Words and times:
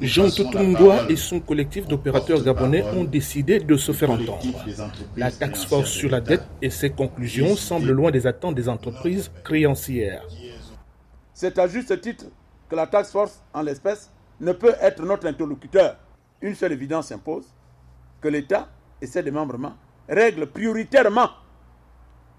Jean 0.00 0.30
Totungwa 0.30 1.10
et 1.10 1.16
son 1.16 1.40
collectif 1.40 1.86
d'opérateurs 1.86 2.42
gabonais 2.42 2.82
ont 2.82 3.04
décidé 3.04 3.60
de 3.60 3.76
se 3.76 3.92
faire 3.92 4.10
entendre. 4.10 4.40
La 5.16 5.30
taxe 5.30 5.64
force 5.64 5.90
sur 5.90 6.10
la 6.10 6.20
dette 6.20 6.44
et 6.62 6.70
ses 6.70 6.90
conclusions 6.90 7.54
semblent 7.54 7.92
loin 7.92 8.10
des 8.10 8.26
attentes 8.26 8.54
des 8.54 8.68
entreprises 8.68 9.30
créancières. 9.44 10.22
C'est 11.34 11.58
à 11.58 11.66
juste 11.66 12.00
titre 12.00 12.24
que 12.68 12.76
la 12.76 12.86
taxe 12.86 13.10
force, 13.10 13.42
en 13.52 13.62
l'espèce, 13.62 14.10
ne 14.40 14.52
peut 14.52 14.74
être 14.80 15.04
notre 15.04 15.26
interlocuteur. 15.26 15.96
Une 16.40 16.54
seule 16.54 16.72
évidence 16.72 17.08
s'impose, 17.08 17.44
que 18.22 18.28
l'État 18.28 18.68
et 19.02 19.06
ses 19.06 19.22
démembrements 19.22 19.74
règlent 20.08 20.46
prioritairement 20.46 21.28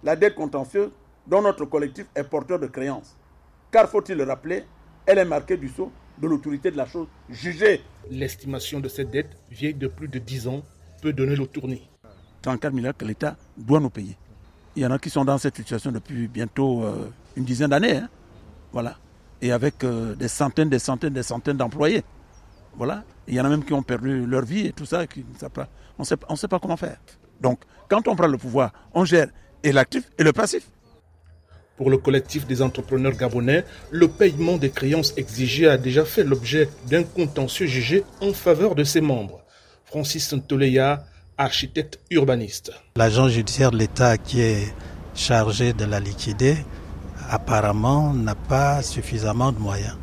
la 0.04 0.16
dette 0.16 0.36
contentieuse 0.36 0.89
dont 1.27 1.41
notre 1.41 1.66
collectif 1.66 2.07
est 2.16 2.23
porteur 2.23 2.59
de 2.59 2.68
créances. 2.68 3.16
Car 3.71 3.88
faut-il 3.88 4.18
le 4.18 4.23
rappeler, 4.23 4.66
elle 5.05 5.18
est 5.18 5.25
marquée 5.25 5.57
du 5.57 5.70
sceau 5.70 5.91
de 6.21 6.27
l'autorité 6.27 6.71
de 6.71 6.77
la 6.77 6.86
chose 6.86 7.07
jugée. 7.29 7.82
L'estimation 8.09 8.79
de 8.79 8.87
cette 8.87 9.09
dette, 9.11 9.29
vieille 9.50 9.73
de 9.73 9.87
plus 9.87 10.07
de 10.07 10.19
10 10.19 10.47
ans, 10.47 10.64
peut 11.01 11.14
donner 11.14 11.36
le 11.36 11.47
tournis. 11.47 11.87
34 12.42 12.73
milliards 12.73 12.97
que 12.97 13.06
l'État 13.06 13.36
doit 13.57 13.79
nous 13.79 13.89
payer. 13.89 14.18
Il 14.75 14.83
y 14.83 14.86
en 14.86 14.92
a 14.92 15.00
qui 15.00 15.09
sont 15.09 15.25
dans 15.25 15.37
cette 15.37 15.57
situation 15.57 15.92
depuis 15.92 16.28
bientôt 16.28 16.83
euh, 16.83 17.09
une 17.36 17.43
dizaine 17.43 17.69
d'années. 17.71 17.97
Hein. 17.97 18.09
Voilà. 18.71 18.97
Et 19.42 19.51
avec 19.51 19.83
euh, 19.83 20.15
des 20.15 20.28
centaines, 20.28 20.69
des 20.69 20.79
centaines, 20.79 21.14
des 21.14 21.23
centaines 21.23 21.57
d'employés. 21.57 22.04
Voilà. 22.75 23.04
Il 23.28 23.36
y 23.36 23.42
en 23.42 23.45
a 23.45 23.50
même 23.50 23.64
qui 23.64 23.73
ont 23.73 23.83
perdu 23.83 24.25
leur 24.25 24.45
vie 24.45 24.68
et 24.68 24.71
tout 24.71 24.86
ça. 24.86 25.06
Qui, 25.07 25.25
on 26.00 26.04
sait, 26.04 26.15
ne 26.29 26.36
sait 26.36 26.47
pas 26.47 26.59
comment 26.59 26.78
faire. 26.78 26.97
Donc, 27.39 27.59
quand 27.89 28.07
on 28.07 28.15
prend 28.15 28.28
le 28.28 28.37
pouvoir, 28.37 28.71
on 28.93 29.04
gère 29.04 29.28
et 29.64 29.71
l'actif 29.71 30.09
et 30.18 30.23
le 30.23 30.31
passif. 30.31 30.68
Pour 31.82 31.90
le 31.90 31.98
collectif 31.98 32.45
des 32.45 32.62
entrepreneurs 32.62 33.14
gabonais, 33.14 33.66
le 33.90 34.08
paiement 34.08 34.58
des 34.58 34.70
créances 34.70 35.14
exigées 35.17 35.67
a 35.67 35.80
déjà 35.80 36.06
fait 36.06 36.23
l'objet 36.23 36.70
d'un 36.88 37.02
contentieux 37.02 37.66
jugé 37.66 38.04
en 38.22 38.34
faveur 38.34 38.76
de 38.76 38.84
ses 38.84 39.02
membres. 39.02 39.40
Francis 39.86 40.32
Ntoleya, 40.32 41.04
architecte 41.40 42.00
urbaniste. 42.12 42.72
L'agent 42.98 43.30
judiciaire 43.30 43.72
de 43.72 43.78
l'État 43.78 44.20
qui 44.20 44.42
est 44.42 44.72
chargé 45.16 45.73
de 45.73 45.86
la 45.86 46.00
liquider, 46.00 46.56
apparemment 47.32 48.14
n'a 48.14 48.36
pas 48.36 48.84
suffisamment 48.84 49.52
de 49.52 49.58
moyens. 49.58 49.98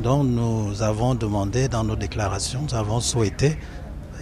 Donc 0.00 0.28
nous 0.28 0.80
avons 0.80 1.16
demandé 1.16 1.66
dans 1.66 1.82
nos 1.82 1.96
déclarations, 1.96 2.60
nous 2.70 2.76
avons 2.76 3.00
souhaité 3.00 3.58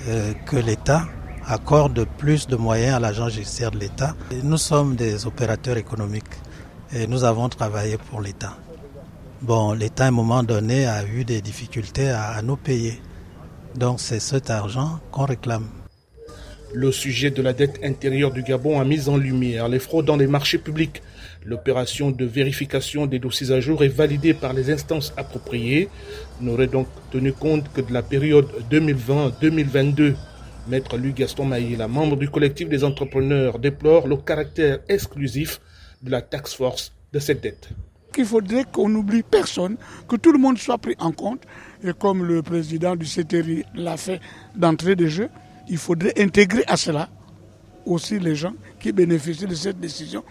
euh, 0.08 0.32
que 0.46 0.56
l'État 0.56 1.02
accorde 1.46 2.06
plus 2.16 2.46
de 2.46 2.56
moyens 2.56 2.94
à 2.94 2.98
l'agent 2.98 3.28
judiciaire 3.28 3.72
de 3.72 3.78
l'État. 3.78 4.16
Nous 4.42 4.56
sommes 4.56 4.96
des 4.96 5.26
opérateurs 5.26 5.76
économiques 5.76 6.32
et 6.92 7.06
nous 7.06 7.24
avons 7.24 7.48
travaillé 7.48 7.96
pour 7.96 8.20
l'État. 8.20 8.56
Bon, 9.42 9.72
l'État 9.72 10.04
à 10.04 10.08
un 10.08 10.10
moment 10.10 10.42
donné 10.42 10.86
a 10.86 11.04
eu 11.04 11.24
des 11.24 11.40
difficultés 11.40 12.08
à, 12.08 12.40
nous 12.42 12.56
payer. 12.56 13.00
Donc 13.74 14.00
c'est 14.00 14.20
cet 14.20 14.50
argent 14.50 15.00
qu'on 15.10 15.24
réclame. 15.24 15.68
Le 16.72 16.90
sujet 16.90 17.30
de 17.30 17.42
la 17.42 17.52
dette 17.52 17.78
intérieure 17.84 18.32
du 18.32 18.42
Gabon 18.42 18.80
a 18.80 18.84
mis 18.84 19.08
en 19.08 19.16
lumière 19.16 19.68
les 19.68 19.78
fraudes 19.78 20.06
dans 20.06 20.16
les 20.16 20.26
marchés 20.26 20.58
publics. 20.58 21.02
L'opération 21.44 22.10
de 22.10 22.24
vérification 22.24 23.06
des 23.06 23.18
dossiers 23.18 23.52
à 23.52 23.60
jour 23.60 23.84
est 23.84 23.88
validée 23.88 24.34
par 24.34 24.54
les 24.54 24.70
instances 24.70 25.12
appropriées. 25.16 25.88
N'aurait 26.40 26.66
donc 26.66 26.88
tenu 27.12 27.32
compte 27.32 27.70
que 27.72 27.80
de 27.80 27.92
la 27.92 28.02
période 28.02 28.48
2020-2022. 28.70 30.14
Maître 30.68 30.96
Louis 30.96 31.12
Gaston 31.12 31.44
Maïla, 31.44 31.86
membre 31.86 32.16
du 32.16 32.30
collectif 32.30 32.68
des 32.68 32.82
entrepreneurs, 32.82 33.58
déplore 33.58 34.08
le 34.08 34.16
caractère 34.16 34.78
exclusif 34.88 35.60
de 36.04 36.10
la 36.10 36.22
taxe 36.22 36.54
force 36.54 36.92
de 37.12 37.18
cette 37.18 37.40
dette. 37.42 37.70
Il 38.16 38.24
faudrait 38.24 38.64
qu'on 38.70 38.88
n'oublie 38.88 39.24
personne, 39.24 39.76
que 40.08 40.14
tout 40.14 40.30
le 40.30 40.38
monde 40.38 40.58
soit 40.58 40.78
pris 40.78 40.94
en 41.00 41.10
compte. 41.10 41.42
Et 41.82 41.92
comme 41.92 42.24
le 42.24 42.42
président 42.42 42.94
du 42.94 43.06
CTRI 43.06 43.64
l'a 43.74 43.96
fait 43.96 44.20
d'entrée 44.54 44.94
de 44.94 45.06
jeu, 45.06 45.28
il 45.68 45.78
faudrait 45.78 46.12
intégrer 46.20 46.62
à 46.68 46.76
cela 46.76 47.08
aussi 47.86 48.18
les 48.18 48.36
gens 48.36 48.54
qui 48.78 48.92
bénéficient 48.92 49.46
de 49.46 49.54
cette 49.54 49.80
décision, 49.80 50.22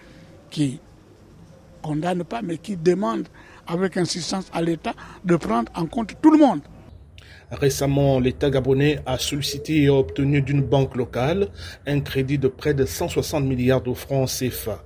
qui 0.50 0.72
ne 0.72 1.88
condamnent 1.88 2.24
pas, 2.24 2.40
mais 2.40 2.56
qui 2.56 2.76
demandent 2.76 3.28
avec 3.66 3.96
insistance 3.96 4.46
à 4.52 4.62
l'État 4.62 4.94
de 5.24 5.36
prendre 5.36 5.70
en 5.74 5.86
compte 5.86 6.14
tout 6.22 6.30
le 6.30 6.38
monde. 6.38 6.60
Récemment, 7.50 8.18
l'État 8.18 8.50
gabonais 8.50 9.00
a 9.06 9.18
sollicité 9.18 9.82
et 9.82 9.90
obtenu 9.90 10.40
d'une 10.40 10.62
banque 10.62 10.96
locale 10.96 11.48
un 11.86 12.00
crédit 12.00 12.38
de 12.38 12.48
près 12.48 12.74
de 12.74 12.84
160 12.84 13.44
milliards 13.44 13.82
de 13.82 13.92
francs 13.92 14.28
CFA. 14.28 14.82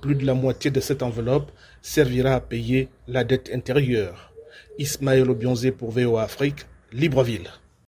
Plus 0.00 0.14
de 0.14 0.24
la 0.24 0.34
moitié 0.34 0.70
de 0.70 0.80
cette 0.80 1.02
enveloppe 1.02 1.50
servira 1.82 2.34
à 2.34 2.40
payer 2.40 2.88
la 3.08 3.24
dette 3.24 3.50
intérieure. 3.52 4.32
Ismaël 4.78 5.28
Obionzé 5.28 5.72
pour 5.72 5.90
VO 5.90 6.18
Afrique, 6.18 6.66
Libreville. 6.92 7.50